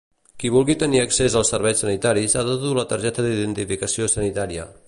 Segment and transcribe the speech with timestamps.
[0.43, 4.71] Qui vulgui tenir accés als serveis sanitaris ha de dur la targeta d'identificació sanitària.